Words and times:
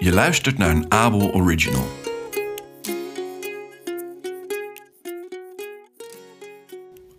Je 0.00 0.12
luistert 0.12 0.58
naar 0.58 0.70
een 0.70 0.92
Abel 0.92 1.32
Original. 1.32 1.88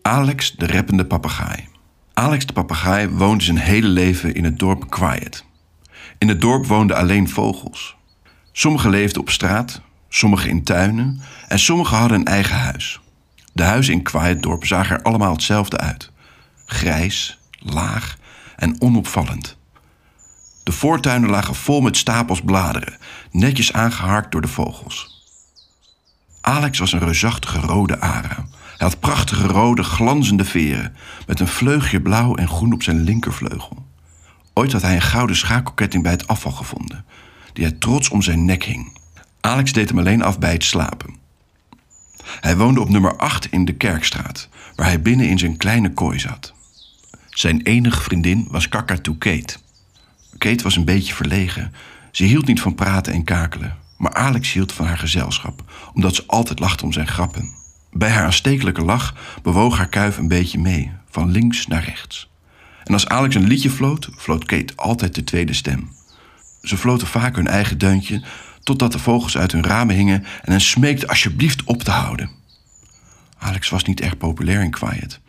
Alex 0.01 0.51
de 0.51 0.65
reppende 0.65 1.05
papegaai. 1.05 1.67
Alex 2.13 2.45
de 2.45 2.53
papegaai 2.53 3.09
woonde 3.09 3.43
zijn 3.43 3.57
hele 3.57 3.87
leven 3.87 4.33
in 4.33 4.43
het 4.43 4.59
dorp 4.59 4.89
Quiet. 4.89 5.45
In 6.17 6.27
het 6.27 6.41
dorp 6.41 6.65
woonden 6.65 6.97
alleen 6.97 7.29
vogels. 7.29 7.95
Sommigen 8.51 8.89
leefden 8.89 9.21
op 9.21 9.29
straat, 9.29 9.81
sommigen 10.09 10.49
in 10.49 10.63
tuinen 10.63 11.21
en 11.47 11.59
sommigen 11.59 11.97
hadden 11.97 12.19
een 12.19 12.25
eigen 12.25 12.57
huis. 12.57 12.99
De 13.53 13.63
huizen 13.63 13.93
in 13.93 14.03
Quiet 14.03 14.43
dorp 14.43 14.65
zagen 14.65 14.97
er 14.97 15.03
allemaal 15.03 15.33
hetzelfde 15.33 15.77
uit. 15.77 16.11
Grijs, 16.65 17.39
laag 17.59 18.17
en 18.55 18.81
onopvallend. 18.81 19.59
De 20.63 20.71
voortuinen 20.71 21.29
lagen 21.29 21.55
vol 21.55 21.81
met 21.81 21.97
stapels 21.97 22.41
bladeren, 22.41 22.97
netjes 23.31 23.73
aangeharkt 23.73 24.31
door 24.31 24.41
de 24.41 24.47
vogels. 24.47 25.25
Alex 26.41 26.79
was 26.79 26.93
een 26.93 26.99
reusachtige 26.99 27.59
rode 27.59 27.99
ara. 27.99 28.47
Hij 28.77 28.89
had 28.89 28.99
prachtige 28.99 29.47
rode, 29.47 29.83
glanzende 29.83 30.45
veren, 30.45 30.95
met 31.27 31.39
een 31.39 31.47
vleugje 31.47 32.01
blauw 32.01 32.35
en 32.35 32.47
groen 32.47 32.73
op 32.73 32.83
zijn 32.83 33.01
linkervleugel. 33.01 33.85
Ooit 34.53 34.71
had 34.71 34.81
hij 34.81 34.95
een 34.95 35.01
gouden 35.01 35.35
schakelketting 35.35 36.03
bij 36.03 36.11
het 36.11 36.27
afval 36.27 36.51
gevonden, 36.51 37.05
die 37.53 37.65
hij 37.65 37.73
trots 37.73 38.09
om 38.09 38.21
zijn 38.21 38.45
nek 38.45 38.63
hing. 38.63 38.97
Alex 39.41 39.73
deed 39.73 39.89
hem 39.89 39.99
alleen 39.99 40.21
af 40.21 40.39
bij 40.39 40.53
het 40.53 40.63
slapen. 40.63 41.15
Hij 42.39 42.57
woonde 42.57 42.81
op 42.81 42.89
nummer 42.89 43.17
8 43.17 43.45
in 43.45 43.65
de 43.65 43.73
Kerkstraat, 43.73 44.49
waar 44.75 44.85
hij 44.85 45.01
binnen 45.01 45.29
in 45.29 45.39
zijn 45.39 45.57
kleine 45.57 45.93
kooi 45.93 46.19
zat. 46.19 46.53
Zijn 47.29 47.61
enige 47.61 48.01
vriendin 48.01 48.47
was 48.49 48.69
Kakatoe 48.69 49.17
Kate. 49.17 49.57
Kate 50.41 50.63
was 50.63 50.75
een 50.75 50.85
beetje 50.85 51.13
verlegen. 51.13 51.73
Ze 52.11 52.23
hield 52.23 52.45
niet 52.47 52.61
van 52.61 52.75
praten 52.75 53.13
en 53.13 53.23
kakelen. 53.23 53.77
Maar 53.97 54.13
Alex 54.13 54.53
hield 54.53 54.71
van 54.71 54.85
haar 54.85 54.97
gezelschap, 54.97 55.63
omdat 55.93 56.15
ze 56.15 56.23
altijd 56.27 56.59
lachte 56.59 56.83
om 56.83 56.93
zijn 56.93 57.07
grappen. 57.07 57.49
Bij 57.91 58.09
haar 58.09 58.23
aanstekelijke 58.23 58.81
lach 58.81 59.15
bewoog 59.41 59.77
haar 59.77 59.89
kuif 59.89 60.17
een 60.17 60.27
beetje 60.27 60.59
mee, 60.59 60.91
van 61.09 61.31
links 61.31 61.67
naar 61.67 61.83
rechts. 61.83 62.29
En 62.83 62.93
als 62.93 63.07
Alex 63.07 63.35
een 63.35 63.47
liedje 63.47 63.69
floot, 63.69 64.09
floot 64.17 64.45
Kate 64.45 64.73
altijd 64.75 65.15
de 65.15 65.23
tweede 65.23 65.53
stem. 65.53 65.89
Ze 66.61 66.77
floten 66.77 67.07
vaak 67.07 67.35
hun 67.35 67.47
eigen 67.47 67.77
deuntje, 67.77 68.23
totdat 68.63 68.91
de 68.91 68.99
vogels 68.99 69.37
uit 69.37 69.51
hun 69.51 69.63
ramen 69.63 69.95
hingen 69.95 70.23
en 70.41 70.51
hen 70.51 70.61
smeekten 70.61 71.07
alsjeblieft 71.07 71.63
op 71.63 71.83
te 71.83 71.91
houden. 71.91 72.29
Alex 73.37 73.69
was 73.69 73.83
niet 73.83 74.01
erg 74.01 74.17
populair 74.17 74.63
in 74.63 74.71
Quiet. 74.71 75.19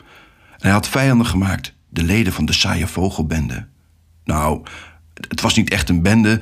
Hij 0.59 0.71
had 0.71 0.89
vijanden 0.89 1.27
gemaakt, 1.27 1.75
de 1.89 2.03
leden 2.03 2.33
van 2.33 2.45
de 2.45 2.53
saaie 2.53 2.87
vogelbende. 2.87 3.71
Nou, 4.25 4.63
het 5.15 5.41
was 5.41 5.55
niet 5.55 5.71
echt 5.71 5.89
een 5.89 6.03
bende, 6.03 6.41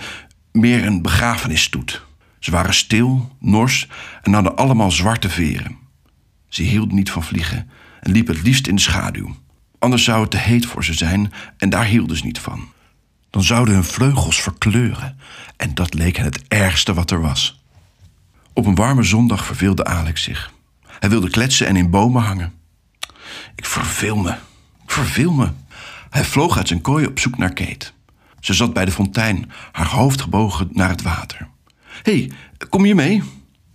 meer 0.52 0.86
een 0.86 1.02
begrafenisstoet. 1.02 2.02
Ze 2.38 2.50
waren 2.50 2.74
stil, 2.74 3.36
nors 3.40 3.88
en 4.22 4.32
hadden 4.32 4.56
allemaal 4.56 4.90
zwarte 4.90 5.28
veren. 5.28 5.76
Ze 6.48 6.62
hielden 6.62 6.94
niet 6.94 7.10
van 7.10 7.22
vliegen 7.22 7.70
en 8.00 8.12
liepen 8.12 8.34
het 8.34 8.44
liefst 8.44 8.66
in 8.66 8.74
de 8.74 8.80
schaduw. 8.80 9.36
Anders 9.78 10.04
zou 10.04 10.20
het 10.20 10.30
te 10.30 10.36
heet 10.36 10.66
voor 10.66 10.84
ze 10.84 10.94
zijn 10.94 11.32
en 11.56 11.70
daar 11.70 11.84
hielden 11.84 12.16
ze 12.16 12.24
niet 12.24 12.38
van. 12.38 12.68
Dan 13.30 13.42
zouden 13.42 13.74
hun 13.74 13.84
vleugels 13.84 14.40
verkleuren 14.40 15.18
en 15.56 15.74
dat 15.74 15.94
leek 15.94 16.16
het 16.16 16.42
ergste 16.48 16.94
wat 16.94 17.10
er 17.10 17.20
was. 17.20 17.62
Op 18.52 18.66
een 18.66 18.74
warme 18.74 19.02
zondag 19.02 19.44
verveelde 19.44 19.84
Alex 19.84 20.22
zich. 20.22 20.52
Hij 20.86 21.08
wilde 21.08 21.30
kletsen 21.30 21.66
en 21.66 21.76
in 21.76 21.90
bomen 21.90 22.22
hangen. 22.22 22.52
Ik 23.54 23.66
verveel 23.66 24.16
me, 24.16 24.30
ik 24.84 24.90
verveel 24.90 25.32
me. 25.32 25.50
Hij 26.10 26.24
vloog 26.24 26.56
uit 26.56 26.68
zijn 26.68 26.80
kooi 26.80 27.06
op 27.06 27.18
zoek 27.18 27.38
naar 27.38 27.52
Kate. 27.52 27.90
Ze 28.40 28.54
zat 28.54 28.72
bij 28.72 28.84
de 28.84 28.90
fontein, 28.90 29.50
haar 29.72 29.88
hoofd 29.88 30.20
gebogen 30.20 30.68
naar 30.72 30.88
het 30.88 31.02
water. 31.02 31.48
Hé, 32.02 32.12
hey, 32.12 32.30
kom 32.68 32.84
je 32.84 32.94
mee? 32.94 33.22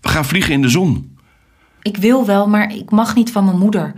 We 0.02 0.10
gaan 0.10 0.26
vliegen 0.26 0.54
in 0.54 0.62
de 0.62 0.70
zon. 0.70 1.18
Ik 1.82 1.98
wil 1.98 2.26
wel, 2.26 2.48
maar 2.48 2.74
ik 2.74 2.92
mag 2.92 3.16
niet 3.16 3.32
van 3.32 3.46
mijn 3.46 3.58
moeder. 3.58 3.94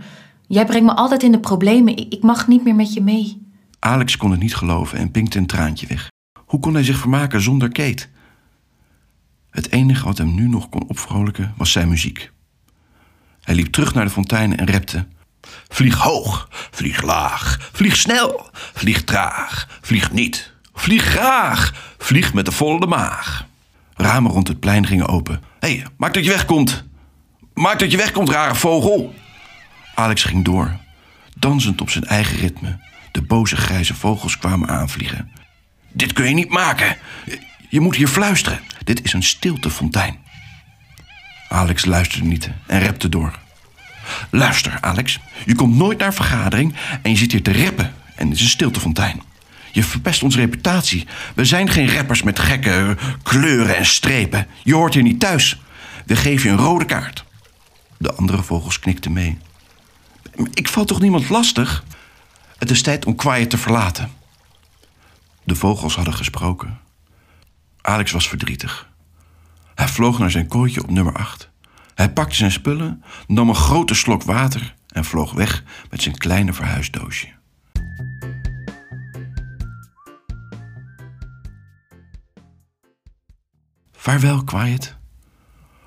Jij 0.46 0.64
brengt 0.64 0.86
me 0.86 0.94
altijd 0.94 1.22
in 1.22 1.32
de 1.32 1.40
problemen. 1.40 1.96
Ik 1.96 2.22
mag 2.22 2.48
niet 2.48 2.64
meer 2.64 2.74
met 2.74 2.92
je 2.92 3.00
mee. 3.00 3.46
Alex 3.78 4.16
kon 4.16 4.30
het 4.30 4.40
niet 4.40 4.54
geloven 4.54 4.98
en 4.98 5.10
pinkte 5.10 5.38
een 5.38 5.46
traantje 5.46 5.86
weg. 5.86 6.10
Hoe 6.44 6.60
kon 6.60 6.74
hij 6.74 6.84
zich 6.84 6.98
vermaken 6.98 7.40
zonder 7.40 7.68
Kate? 7.68 8.06
Het 9.50 9.72
enige 9.72 10.04
wat 10.04 10.18
hem 10.18 10.34
nu 10.34 10.48
nog 10.48 10.68
kon 10.68 10.88
opvrolijken 10.88 11.54
was 11.56 11.72
zijn 11.72 11.88
muziek. 11.88 12.30
Hij 13.40 13.54
liep 13.54 13.72
terug 13.72 13.94
naar 13.94 14.04
de 14.04 14.10
fontein 14.10 14.56
en 14.56 14.66
repte. 14.66 15.06
Vlieg 15.68 15.94
hoog, 15.94 16.48
vlieg 16.50 17.02
laag, 17.02 17.70
vlieg 17.72 17.96
snel, 17.96 18.48
vlieg 18.52 19.04
traag, 19.04 19.78
vlieg 19.80 20.12
niet, 20.12 20.52
vlieg 20.80 21.04
graag, 21.04 21.74
vlieg 21.98 22.34
met 22.34 22.44
de 22.44 22.52
volle 22.52 22.86
maag. 22.86 23.46
Ramen 23.94 24.30
rond 24.30 24.48
het 24.48 24.60
plein 24.60 24.86
gingen 24.86 25.08
open. 25.08 25.42
Hé, 25.60 25.76
hey, 25.76 25.86
maak 25.96 26.14
dat 26.14 26.24
je 26.24 26.30
wegkomt. 26.30 26.84
Maak 27.54 27.78
dat 27.78 27.90
je 27.90 27.96
wegkomt, 27.96 28.28
rare 28.28 28.54
vogel. 28.54 29.14
Alex 29.94 30.22
ging 30.22 30.44
door, 30.44 30.76
dansend 31.36 31.80
op 31.80 31.90
zijn 31.90 32.04
eigen 32.04 32.38
ritme. 32.38 32.78
De 33.12 33.22
boze 33.22 33.56
grijze 33.56 33.94
vogels 33.94 34.38
kwamen 34.38 34.68
aanvliegen. 34.68 35.30
Dit 35.92 36.12
kun 36.12 36.24
je 36.28 36.34
niet 36.34 36.50
maken. 36.50 36.96
Je 37.68 37.80
moet 37.80 37.96
hier 37.96 38.08
fluisteren. 38.08 38.60
Dit 38.84 39.04
is 39.04 39.12
een 39.12 39.22
stiltefontein. 39.22 40.18
Alex 41.48 41.84
luisterde 41.84 42.26
niet 42.26 42.50
en 42.66 42.80
repte 42.80 43.08
door. 43.08 43.38
Luister, 44.30 44.78
Alex. 44.80 45.18
Je 45.46 45.54
komt 45.54 45.76
nooit 45.76 45.98
naar 45.98 46.14
vergadering 46.14 46.74
en 47.02 47.10
je 47.10 47.16
zit 47.16 47.32
hier 47.32 47.42
te 47.42 47.64
rappen. 47.64 47.94
En 48.14 48.28
het 48.28 48.36
is 48.36 48.42
een 48.42 48.48
stiltefontein. 48.48 49.22
Je 49.78 49.84
verpest 49.84 50.22
onze 50.22 50.38
reputatie. 50.38 51.06
We 51.34 51.44
zijn 51.44 51.70
geen 51.70 51.94
rappers 51.94 52.22
met 52.22 52.38
gekke 52.38 52.96
kleuren 53.22 53.76
en 53.76 53.86
strepen. 53.86 54.46
Je 54.62 54.74
hoort 54.74 54.94
hier 54.94 55.02
niet 55.02 55.20
thuis. 55.20 55.60
We 56.06 56.16
geven 56.16 56.50
je 56.50 56.56
een 56.56 56.64
rode 56.64 56.84
kaart. 56.84 57.24
De 57.98 58.14
andere 58.14 58.42
vogels 58.42 58.78
knikten 58.78 59.12
mee. 59.12 59.38
Ik 60.52 60.68
val 60.68 60.84
toch 60.84 61.00
niemand 61.00 61.28
lastig? 61.28 61.84
Het 62.58 62.70
is 62.70 62.82
tijd 62.82 63.06
om 63.06 63.16
Quiet 63.16 63.50
te 63.50 63.58
verlaten. 63.58 64.10
De 65.44 65.54
vogels 65.54 65.96
hadden 65.96 66.14
gesproken. 66.14 66.78
Alex 67.80 68.10
was 68.12 68.28
verdrietig. 68.28 68.88
Hij 69.74 69.88
vloog 69.88 70.18
naar 70.18 70.30
zijn 70.30 70.48
kooitje 70.48 70.82
op 70.82 70.90
nummer 70.90 71.14
8. 71.14 71.50
Hij 71.94 72.12
pakte 72.12 72.34
zijn 72.36 72.52
spullen, 72.52 73.02
nam 73.26 73.48
een 73.48 73.54
grote 73.54 73.94
slok 73.94 74.22
water 74.22 74.74
en 74.88 75.04
vloog 75.04 75.32
weg 75.32 75.64
met 75.90 76.02
zijn 76.02 76.18
kleine 76.18 76.52
verhuisdoosje. 76.52 77.37
Vaarwel, 84.08 84.44
Quiet. 84.44 84.96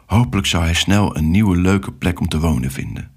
Hopelijk 0.06 0.48
zou 0.48 0.64
hij 0.64 0.74
snel 0.74 1.18
een 1.18 1.32
nieuwe 1.32 1.58
leuke 1.58 1.92
plek 1.92 2.20
om 2.20 2.28
te 2.28 2.40
wonen 2.40 2.72
vinden. 2.72 3.12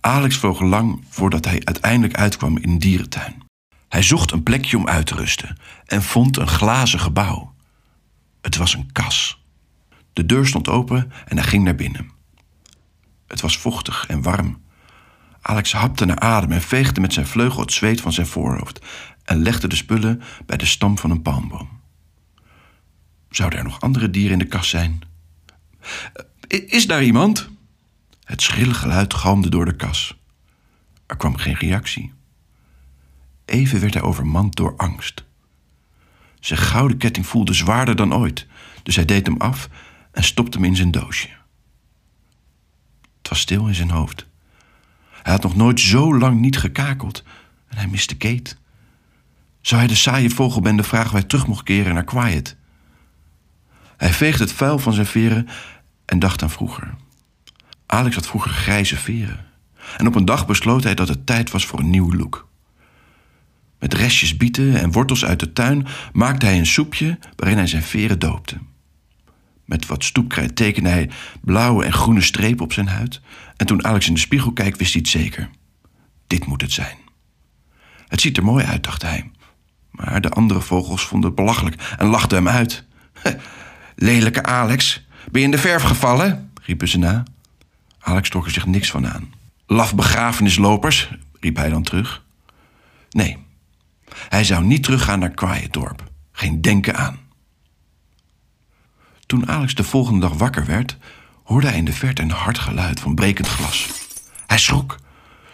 Alex 0.00 0.36
vloog 0.36 0.60
lang 0.60 1.04
voordat 1.08 1.44
hij 1.44 1.60
uiteindelijk 1.64 2.14
uitkwam 2.14 2.56
in 2.56 2.68
een 2.68 2.78
dierentuin. 2.78 3.42
Hij 3.88 4.02
zocht 4.02 4.30
een 4.30 4.42
plekje 4.42 4.76
om 4.76 4.88
uit 4.88 5.06
te 5.06 5.14
rusten 5.14 5.58
en 5.84 6.02
vond 6.02 6.36
een 6.36 6.48
glazen 6.48 7.00
gebouw. 7.00 7.54
Het 8.40 8.56
was 8.56 8.74
een 8.74 8.92
kas. 8.92 9.44
De 10.12 10.26
deur 10.26 10.46
stond 10.46 10.68
open 10.68 11.12
en 11.26 11.36
hij 11.36 11.46
ging 11.46 11.64
naar 11.64 11.74
binnen. 11.74 12.10
Het 13.26 13.40
was 13.40 13.58
vochtig 13.58 14.06
en 14.06 14.22
warm. 14.22 14.62
Alex 15.42 15.72
hapte 15.72 16.04
naar 16.04 16.18
adem 16.18 16.52
en 16.52 16.62
veegde 16.62 17.00
met 17.00 17.12
zijn 17.12 17.26
vleugel 17.26 17.60
het 17.60 17.72
zweet 17.72 18.00
van 18.00 18.12
zijn 18.12 18.26
voorhoofd 18.26 18.84
en 19.24 19.42
legde 19.42 19.68
de 19.68 19.76
spullen 19.76 20.22
bij 20.46 20.56
de 20.56 20.66
stam 20.66 20.98
van 20.98 21.10
een 21.10 21.22
palmboom. 21.22 21.81
Zouden 23.32 23.58
er 23.58 23.64
nog 23.64 23.80
andere 23.80 24.10
dieren 24.10 24.32
in 24.32 24.38
de 24.38 24.44
kas 24.44 24.68
zijn? 24.68 25.00
Is 26.48 26.86
daar 26.86 27.02
iemand? 27.02 27.48
Het 28.24 28.42
schrille 28.42 28.74
geluid 28.74 29.14
galmde 29.14 29.48
door 29.48 29.64
de 29.64 29.76
kas. 29.76 30.16
Er 31.06 31.16
kwam 31.16 31.36
geen 31.36 31.54
reactie. 31.54 32.12
Even 33.44 33.80
werd 33.80 33.94
hij 33.94 34.02
overmand 34.02 34.56
door 34.56 34.76
angst. 34.76 35.24
Zijn 36.40 36.60
gouden 36.60 36.96
ketting 36.96 37.26
voelde 37.26 37.52
zwaarder 37.52 37.96
dan 37.96 38.14
ooit, 38.14 38.46
dus 38.82 38.96
hij 38.96 39.04
deed 39.04 39.26
hem 39.26 39.36
af 39.36 39.68
en 40.12 40.24
stopte 40.24 40.58
hem 40.58 40.66
in 40.66 40.76
zijn 40.76 40.90
doosje. 40.90 41.28
Het 43.18 43.28
was 43.28 43.40
stil 43.40 43.66
in 43.66 43.74
zijn 43.74 43.90
hoofd. 43.90 44.26
Hij 45.22 45.32
had 45.32 45.42
nog 45.42 45.56
nooit 45.56 45.80
zo 45.80 46.18
lang 46.18 46.40
niet 46.40 46.58
gekakeld 46.58 47.24
en 47.68 47.76
hij 47.76 47.86
miste 47.86 48.16
Kate. 48.16 48.56
Zou 49.60 49.80
hij 49.80 49.90
de 49.90 49.96
saaie 49.96 50.30
vogelbende 50.30 50.82
vragen 50.82 51.12
hij 51.12 51.22
terug 51.22 51.46
mocht 51.46 51.62
keren 51.62 51.94
naar 51.94 52.04
Quiet? 52.04 52.56
Hij 53.96 54.12
veegde 54.12 54.44
het 54.44 54.52
vuil 54.52 54.78
van 54.78 54.92
zijn 54.92 55.06
veren 55.06 55.48
en 56.04 56.18
dacht 56.18 56.42
aan 56.42 56.50
vroeger. 56.50 56.94
Alex 57.86 58.14
had 58.14 58.26
vroeger 58.26 58.50
grijze 58.50 58.96
veren. 58.96 59.46
En 59.96 60.06
op 60.06 60.14
een 60.14 60.24
dag 60.24 60.46
besloot 60.46 60.84
hij 60.84 60.94
dat 60.94 61.08
het 61.08 61.26
tijd 61.26 61.50
was 61.50 61.66
voor 61.66 61.78
een 61.78 61.90
nieuwe 61.90 62.16
look. 62.16 62.48
Met 63.78 63.94
restjes 63.94 64.36
bieten 64.36 64.80
en 64.80 64.92
wortels 64.92 65.24
uit 65.24 65.40
de 65.40 65.52
tuin 65.52 65.86
maakte 66.12 66.46
hij 66.46 66.58
een 66.58 66.66
soepje 66.66 67.18
waarin 67.36 67.56
hij 67.56 67.66
zijn 67.66 67.82
veren 67.82 68.18
doopte. 68.18 68.58
Met 69.64 69.86
wat 69.86 70.04
stoepkrijt 70.04 70.56
tekende 70.56 70.88
hij 70.88 71.10
blauwe 71.40 71.84
en 71.84 71.92
groene 71.92 72.20
strepen 72.20 72.64
op 72.64 72.72
zijn 72.72 72.88
huid. 72.88 73.20
En 73.56 73.66
toen 73.66 73.84
Alex 73.84 74.08
in 74.08 74.14
de 74.14 74.20
spiegel 74.20 74.52
keek, 74.52 74.76
wist 74.76 74.92
hij 74.92 75.00
het 75.00 75.10
zeker. 75.10 75.50
Dit 76.26 76.46
moet 76.46 76.60
het 76.60 76.72
zijn. 76.72 76.96
Het 78.08 78.20
ziet 78.20 78.36
er 78.36 78.44
mooi 78.44 78.64
uit, 78.64 78.84
dacht 78.84 79.02
hij. 79.02 79.30
Maar 79.90 80.20
de 80.20 80.30
andere 80.30 80.60
vogels 80.60 81.02
vonden 81.02 81.26
het 81.30 81.38
belachelijk 81.38 81.94
en 81.98 82.06
lachten 82.06 82.36
hem 82.36 82.48
uit. 82.48 82.84
Lelijke 83.94 84.42
Alex, 84.42 85.06
ben 85.30 85.40
je 85.40 85.46
in 85.46 85.52
de 85.52 85.58
verf 85.58 85.82
gevallen? 85.82 86.52
riepen 86.62 86.88
ze 86.88 86.98
na. 86.98 87.22
Alex 87.98 88.28
trok 88.28 88.44
er 88.44 88.50
zich 88.50 88.66
niks 88.66 88.90
van 88.90 89.06
aan. 89.06 89.32
Laf 89.66 89.94
begrafenislopers, 89.94 91.10
riep 91.40 91.56
hij 91.56 91.68
dan 91.68 91.82
terug. 91.82 92.22
Nee, 93.10 93.38
hij 94.28 94.44
zou 94.44 94.64
niet 94.64 94.82
teruggaan 94.82 95.18
naar 95.18 95.30
Quietdorp. 95.30 96.10
Geen 96.32 96.60
denken 96.60 96.96
aan. 96.96 97.18
Toen 99.26 99.48
Alex 99.48 99.74
de 99.74 99.84
volgende 99.84 100.20
dag 100.20 100.32
wakker 100.32 100.66
werd, 100.66 100.96
hoorde 101.44 101.66
hij 101.66 101.76
in 101.76 101.84
de 101.84 101.92
verte 101.92 102.22
een 102.22 102.30
hard 102.30 102.58
geluid 102.58 103.00
van 103.00 103.14
brekend 103.14 103.48
glas. 103.48 103.88
Hij 104.46 104.58
schrok, 104.58 104.96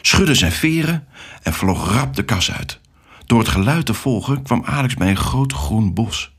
schudde 0.01 0.35
zijn 0.35 0.53
veren 0.53 1.07
en 1.43 1.53
vloog 1.53 1.93
rap 1.93 2.17
de 2.17 2.25
kas 2.25 2.53
uit. 2.53 2.81
Door 3.27 3.39
het 3.39 3.49
geluid 3.49 3.87
te 3.87 3.95
volgen 3.95 4.43
kwam 4.43 4.65
Alex 4.65 4.95
bij 4.95 5.11
een 5.11 5.17
groot 5.17 5.53
groen 5.53 5.95
bos. 5.95 6.37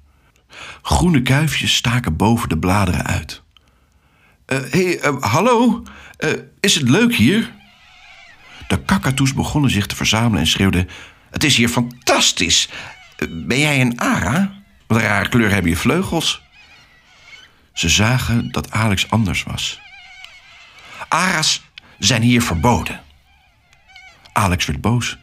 Groene 0.81 1.21
kuifjes 1.21 1.75
staken 1.75 2.15
boven 2.15 2.49
de 2.49 2.57
bladeren 2.57 3.05
uit. 3.05 3.41
Hé, 4.45 4.57
hey, 4.69 5.05
uh, 5.05 5.21
hallo, 5.21 5.83
uh, 6.19 6.29
is 6.59 6.75
het 6.75 6.89
leuk 6.89 7.15
hier? 7.15 7.53
De 8.67 8.83
kakatoes 8.83 9.33
begonnen 9.33 9.71
zich 9.71 9.85
te 9.85 9.95
verzamelen 9.95 10.39
en 10.39 10.47
schreeuwden... 10.47 10.89
Het 11.29 11.43
is 11.43 11.55
hier 11.55 11.69
fantastisch. 11.69 12.69
Ben 13.29 13.59
jij 13.59 13.81
een 13.81 13.99
ara? 13.99 14.63
Wat 14.87 14.97
een 14.97 15.03
rare 15.03 15.29
kleur 15.29 15.51
hebben 15.51 15.71
je 15.71 15.77
vleugels. 15.77 16.41
Ze 17.73 17.89
zagen 17.89 18.51
dat 18.51 18.71
Alex 18.71 19.09
anders 19.09 19.43
was. 19.43 19.79
Ara's 21.07 21.61
zijn 21.99 22.21
hier 22.21 22.41
verboden. 22.41 23.01
Alex 24.33 24.65
werd 24.65 24.81
boos. 24.81 25.17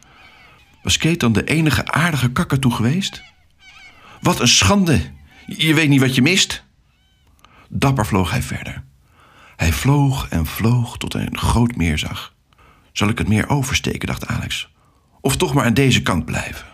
Was 0.83 0.97
Kate 0.97 1.17
dan 1.17 1.33
de 1.33 1.43
enige 1.43 1.91
aardige 1.91 2.31
kakatoe 2.31 2.73
geweest? 2.73 3.23
Wat 4.21 4.39
een 4.39 4.47
schande! 4.47 5.15
Je 5.47 5.73
weet 5.73 5.89
niet 5.89 6.01
wat 6.01 6.15
je 6.15 6.21
mist. 6.21 6.63
Dapper 7.69 8.05
vloog 8.05 8.31
hij 8.31 8.41
verder. 8.41 8.83
Hij 9.55 9.73
vloog 9.73 10.29
en 10.29 10.45
vloog 10.45 10.97
tot 10.97 11.13
hij 11.13 11.25
een 11.25 11.37
groot 11.37 11.75
meer 11.75 11.97
zag. 11.97 12.35
Zal 12.91 13.09
ik 13.09 13.17
het 13.17 13.27
meer 13.27 13.49
oversteken, 13.49 14.07
dacht 14.07 14.27
Alex. 14.27 14.69
Of 15.21 15.37
toch 15.37 15.53
maar 15.53 15.65
aan 15.65 15.73
deze 15.73 16.01
kant 16.01 16.25
blijven. 16.25 16.67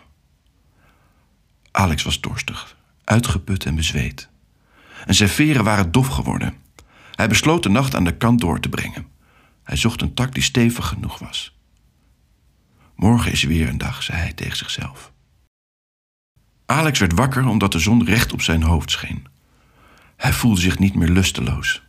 Alex 1.71 2.03
was 2.03 2.21
dorstig, 2.21 2.77
uitgeput 3.03 3.65
en 3.65 3.75
bezweet. 3.75 4.29
En 5.05 5.13
zijn 5.13 5.29
veren 5.29 5.63
waren 5.63 5.91
dof 5.91 6.07
geworden. 6.07 6.53
Hij 7.11 7.27
besloot 7.27 7.63
de 7.63 7.69
nacht 7.69 7.95
aan 7.95 8.03
de 8.03 8.17
kant 8.17 8.41
door 8.41 8.59
te 8.59 8.69
brengen. 8.69 9.07
Hij 9.63 9.77
zocht 9.77 10.01
een 10.01 10.13
tak 10.13 10.33
die 10.33 10.43
stevig 10.43 10.87
genoeg 10.87 11.19
was. 11.19 11.57
Morgen 12.95 13.31
is 13.31 13.43
weer 13.43 13.67
een 13.67 13.77
dag, 13.77 14.03
zei 14.03 14.17
hij 14.17 14.33
tegen 14.33 14.57
zichzelf. 14.57 15.11
Alex 16.73 16.99
werd 16.99 17.13
wakker 17.13 17.47
omdat 17.47 17.71
de 17.71 17.79
zon 17.79 18.05
recht 18.05 18.33
op 18.33 18.41
zijn 18.41 18.63
hoofd 18.63 18.91
scheen. 18.91 19.27
Hij 20.15 20.33
voelde 20.33 20.61
zich 20.61 20.79
niet 20.79 20.95
meer 20.95 21.09
lusteloos. 21.09 21.83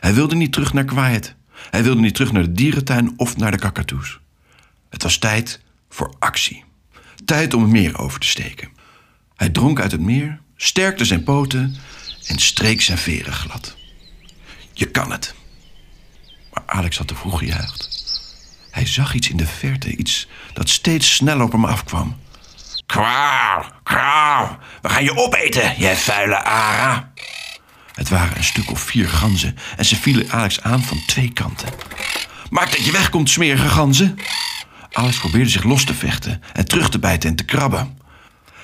Hij 0.00 0.14
wilde 0.14 0.34
niet 0.34 0.52
terug 0.52 0.72
naar 0.72 0.84
Quiet. 0.84 1.34
Hij 1.70 1.82
wilde 1.82 2.00
niet 2.00 2.14
terug 2.14 2.32
naar 2.32 2.42
de 2.42 2.52
dierentuin 2.52 3.12
of 3.16 3.36
naar 3.36 3.50
de 3.50 3.58
kakatoes. 3.58 4.20
Het 4.90 5.02
was 5.02 5.18
tijd 5.18 5.60
voor 5.88 6.14
actie. 6.18 6.64
Tijd 7.24 7.54
om 7.54 7.62
het 7.62 7.70
meer 7.70 7.98
over 7.98 8.20
te 8.20 8.26
steken. 8.26 8.68
Hij 9.36 9.48
dronk 9.48 9.80
uit 9.80 9.92
het 9.92 10.00
meer, 10.00 10.40
sterkte 10.56 11.04
zijn 11.04 11.22
poten 11.22 11.76
en 12.26 12.38
streek 12.38 12.80
zijn 12.80 12.98
veren 12.98 13.32
glad. 13.32 13.76
Je 14.72 14.86
kan 14.86 15.10
het. 15.10 15.34
Maar 16.52 16.62
Alex 16.66 16.98
had 16.98 17.08
te 17.08 17.14
vroeg 17.14 17.38
gejuicht. 17.38 17.88
Hij 18.70 18.86
zag 18.86 19.14
iets 19.14 19.30
in 19.30 19.36
de 19.36 19.46
verte, 19.46 19.96
iets 19.96 20.28
dat 20.52 20.68
steeds 20.68 21.14
sneller 21.14 21.44
op 21.44 21.52
hem 21.52 21.64
afkwam. 21.64 22.16
Kwauw, 22.90 23.64
kwauw, 23.82 24.58
we 24.82 24.88
gaan 24.88 25.04
je 25.04 25.16
opeten, 25.16 25.74
jij 25.76 25.96
vuile 25.96 26.44
ara. 26.44 27.12
Het 27.94 28.08
waren 28.08 28.36
een 28.36 28.44
stuk 28.44 28.70
of 28.70 28.80
vier 28.80 29.08
ganzen 29.08 29.56
en 29.76 29.84
ze 29.84 29.96
vielen 29.96 30.30
Alex 30.30 30.62
aan 30.62 30.82
van 30.82 31.02
twee 31.06 31.32
kanten. 31.32 31.68
Maak 32.50 32.70
dat 32.70 32.84
je 32.84 32.92
wegkomt, 32.92 33.30
smerige 33.30 33.68
ganzen. 33.68 34.18
Alex 34.92 35.18
probeerde 35.18 35.50
zich 35.50 35.62
los 35.62 35.84
te 35.84 35.94
vechten 35.94 36.42
en 36.52 36.68
terug 36.68 36.88
te 36.88 36.98
bijten 36.98 37.30
en 37.30 37.36
te 37.36 37.44
krabben. 37.44 37.98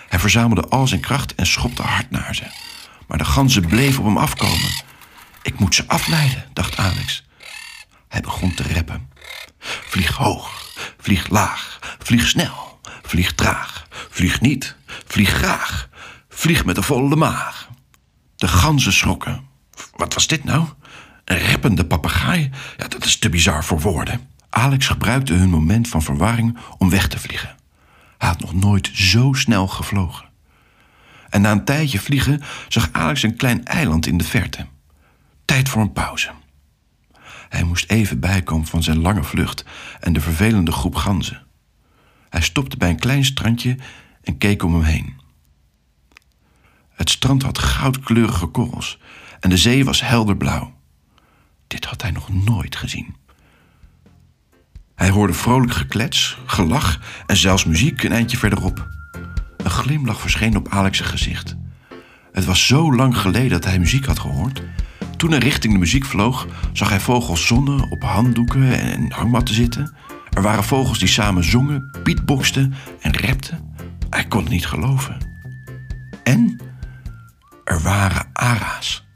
Hij 0.09 0.19
verzamelde 0.19 0.69
al 0.69 0.87
zijn 0.87 1.01
kracht 1.01 1.35
en 1.35 1.47
schopte 1.47 1.83
hard 1.83 2.11
naar 2.11 2.35
ze. 2.35 2.45
Maar 3.07 3.19
de 3.19 3.25
ganzen 3.25 3.67
bleven 3.67 3.99
op 4.01 4.07
hem 4.07 4.19
afkomen. 4.19 4.71
Ik 5.43 5.59
moet 5.59 5.75
ze 5.75 5.85
afleiden, 5.87 6.45
dacht 6.53 6.77
Alex. 6.77 7.25
Hij 8.09 8.21
begon 8.21 8.55
te 8.55 8.63
reppen. 8.63 9.11
Vlieg 9.59 10.17
hoog, 10.17 10.71
vlieg 11.01 11.29
laag, 11.29 11.79
vlieg 11.99 12.27
snel, 12.27 12.66
vlieg 13.07 13.35
traag, 13.35 13.87
vlieg 14.11 14.41
niet, 14.41 14.77
vlieg 15.07 15.31
graag, 15.31 15.89
vlieg 16.29 16.65
met 16.65 16.77
een 16.77 16.83
volle 16.83 17.17
maag. 17.17 17.69
De 18.37 18.49
ganzen 18.49 18.93
schrokken. 18.93 19.45
Wat 19.97 20.15
was 20.15 20.27
dit 20.27 20.45
nou? 20.45 20.67
Een 21.25 21.39
reppende 21.39 21.87
papegaai? 21.87 22.51
Ja, 22.77 22.89
dat 22.89 23.05
is 23.05 23.19
te 23.19 23.29
bizar 23.29 23.65
voor 23.65 23.81
woorden. 23.81 24.29
Alex 24.51 24.87
gebruikte 24.87 25.33
hun 25.33 25.49
moment 25.49 25.89
van 25.89 26.03
verwarring 26.03 26.59
om 26.79 26.91
weg 26.91 27.09
te 27.09 27.19
vliegen. 27.19 27.57
Hij 28.19 28.29
had 28.29 28.41
nog 28.41 28.55
nooit 28.55 28.91
zo 28.95 29.33
snel 29.33 29.69
gevlogen. 29.69 30.25
En 31.29 31.41
na 31.41 31.51
een 31.51 31.65
tijdje 31.65 32.01
vliegen 32.01 32.43
zag 32.69 32.89
Alex 32.93 33.23
een 33.23 33.37
klein 33.37 33.65
eiland 33.65 34.07
in 34.07 34.19
de 34.19 34.25
verte. 34.25 34.67
Tijd 35.45 35.69
voor 35.69 35.83
een 35.83 35.93
pauze. 35.93 36.31
Hij 37.49 37.63
moest 37.63 37.91
even 37.91 38.21
bijkomen 38.21 38.67
van 38.67 38.83
zijn 38.83 39.01
lange 39.01 39.25
vlucht 39.25 39.65
en 40.01 40.13
de 40.13 40.21
vervelende 40.21 40.73
groep 40.73 40.95
ganzen. 40.95 41.46
Hij 42.29 42.41
stopte 42.43 42.77
bij 42.77 42.89
een 42.89 42.99
klein 42.99 43.25
strandje 43.25 43.77
en 44.23 44.39
keek 44.39 44.63
om 44.63 44.75
hem 44.75 44.83
heen. 44.83 45.15
Het 46.95 47.11
strand 47.11 47.43
had 47.43 47.59
goudkleurige 47.59 48.47
korrels 48.47 48.99
en 49.41 49.51
de 49.51 49.57
zee 49.57 49.85
was 49.85 50.01
helderblauw. 50.01 50.75
Dit 51.67 51.85
had 51.85 52.03
hij 52.03 52.11
nog 52.11 52.29
nooit 52.33 52.77
gezien. 52.77 53.15
Hij 54.95 55.11
hoorde 55.11 55.33
vrolijk 55.33 55.73
geklets, 55.73 56.39
gelach 56.47 57.01
en 57.27 57.37
zelfs 57.37 57.65
muziek 57.65 58.03
een 58.03 58.13
eindje 58.13 58.37
verderop. 58.37 58.89
Een 59.57 59.71
glimlach 59.71 60.21
verscheen 60.21 60.57
op 60.57 60.69
Alex' 60.69 61.01
gezicht. 61.01 61.57
Het 62.33 62.45
was 62.45 62.67
zo 62.67 62.95
lang 62.95 63.19
geleden 63.19 63.51
dat 63.51 63.65
hij 63.65 63.79
muziek 63.79 64.05
had 64.05 64.19
gehoord. 64.19 64.63
Toen 65.17 65.31
hij 65.31 65.39
richting 65.39 65.73
de 65.73 65.79
muziek 65.79 66.05
vloog, 66.05 66.47
zag 66.73 66.89
hij 66.89 67.01
vogels 67.01 67.47
zonnen 67.47 67.91
op 67.91 68.03
handdoeken 68.03 68.81
en 68.81 69.13
hangmatten 69.13 69.55
zitten. 69.55 69.95
Er 70.37 70.43
waren 70.43 70.65
vogels 70.65 70.99
die 70.99 71.09
samen 71.09 71.45
zongen, 71.45 71.91
beatboxten 72.03 72.75
en 73.01 73.17
rapten. 73.17 73.75
Hij 74.11 74.25
kon 74.25 74.41
het 74.41 74.49
niet 74.49 74.67
geloven. 74.67 75.17
En 76.23 76.61
er 77.65 77.81
waren 77.81 78.31
ara's. 78.33 79.07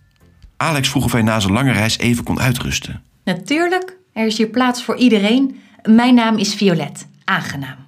Alex 0.56 0.88
vroeg 0.88 1.04
of 1.04 1.12
hij 1.12 1.22
na 1.22 1.40
zijn 1.40 1.52
lange 1.52 1.72
reis 1.72 1.98
even 1.98 2.24
kon 2.24 2.40
uitrusten. 2.40 3.02
Natuurlijk, 3.24 3.96
er 4.12 4.26
is 4.26 4.36
hier 4.36 4.48
plaats 4.48 4.84
voor 4.84 4.96
iedereen. 4.96 5.60
Mijn 5.82 6.14
naam 6.14 6.36
is 6.36 6.54
Violet. 6.54 7.08
Aangenaam. 7.24 7.86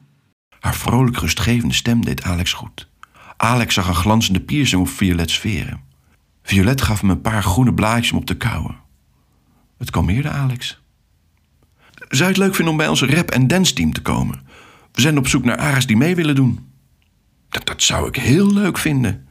Haar 0.61 0.77
vrolijk 0.77 1.17
rustgevende 1.17 1.75
stem 1.75 2.05
deed 2.05 2.23
Alex 2.23 2.53
goed. 2.53 2.89
Alex 3.37 3.75
zag 3.75 3.89
een 3.89 3.95
glanzende 3.95 4.41
piercing 4.41 4.81
op 4.81 4.89
Violets 4.89 5.39
veren. 5.39 5.81
Violet 6.43 6.83
gaf 6.83 7.01
hem 7.01 7.11
een 7.11 7.21
paar 7.21 7.43
groene 7.43 7.75
blaadjes 7.75 8.13
om 8.13 8.19
op 8.19 8.27
te 8.27 8.37
kauwen. 8.37 8.77
Het 9.79 9.91
kalmeerde 9.91 10.31
Alex. 10.31 10.82
Zou 12.13 12.25
je 12.25 12.35
het 12.35 12.45
leuk 12.45 12.55
vinden 12.55 12.73
om 12.73 12.79
bij 12.79 12.89
onze 12.89 13.07
rap- 13.07 13.31
en 13.31 13.47
dance-team 13.47 13.93
te 13.93 14.03
komen? 14.03 14.47
We 14.93 15.01
zijn 15.01 15.19
op 15.19 15.29
zoek 15.29 15.45
naar 15.45 15.57
Aras 15.57 15.87
die 15.87 15.97
mee 15.97 16.15
willen 16.15 16.35
doen. 16.35 16.73
Dat, 17.49 17.83
zou 17.83 18.09
ik 18.09 18.17
heel 18.17 18.53
leuk 18.53 18.79
vinden. 18.79 19.29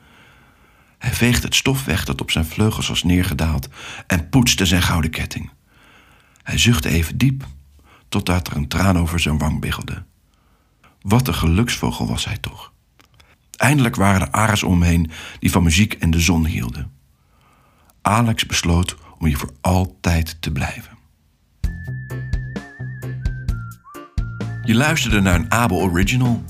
Hij 0.98 1.12
veegde 1.12 1.46
het 1.46 1.56
stof 1.56 1.86
weg 1.86 2.06
dat 2.06 2.22
op 2.22 2.32
zijn 2.32 2.46
vleugels 2.46 2.88
was 2.88 3.04
neergedaald 3.04 3.68
en 4.08 4.30
poetste 4.30 4.66
zijn 4.66 4.82
gouden 4.82 5.12
ketting. 5.12 5.50
Hij 6.44 6.58
zuchtte 6.58 6.90
even 6.90 7.18
diep, 7.18 7.46
totdat 8.10 8.48
er 8.48 8.56
een 8.56 8.68
traan 8.68 8.98
over 8.98 9.20
zijn 9.20 9.38
wang 9.38 9.60
biggelde. 9.60 10.04
Wat 11.02 11.28
een 11.28 11.34
geluksvogel 11.34 12.08
was 12.08 12.26
hij 12.26 12.38
toch. 12.38 12.74
Eindelijk 13.56 13.96
waren 13.96 14.22
er 14.22 14.32
ares 14.32 14.64
omheen 14.64 15.12
die 15.40 15.52
van 15.52 15.64
muziek 15.64 15.94
en 15.94 16.12
de 16.12 16.20
zon 16.20 16.46
hielden. 16.46 16.92
Alex 18.02 18.46
besloot 18.46 18.96
om 19.18 19.26
hier 19.26 19.38
voor 19.38 19.54
altijd 19.62 20.38
te 20.40 20.52
blijven. 20.52 21.00
Je 24.72 24.78
luisterde 24.78 25.22
naar 25.22 25.36
een 25.36 25.52
Abel 25.52 25.78
Original 25.78 26.44